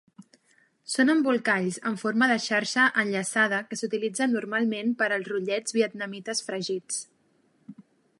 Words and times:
Són 0.91 1.13
embolcalls 1.13 1.75
amb 1.89 1.99
forma 2.03 2.29
de 2.31 2.37
xarxa 2.45 2.85
enllaçada 3.03 3.59
que 3.67 3.79
s'utilitzen 3.81 4.33
normalment 4.37 4.95
per 5.03 5.11
als 5.17 5.29
rotllets 5.33 5.77
vietnamites 5.77 6.43
fregits. 6.49 6.99